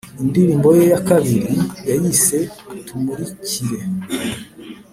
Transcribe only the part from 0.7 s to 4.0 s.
ye ya kabiri yayise Tumurikire